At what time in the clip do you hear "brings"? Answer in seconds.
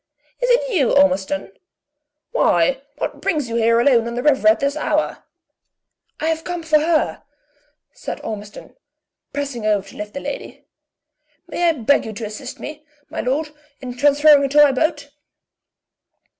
3.21-3.49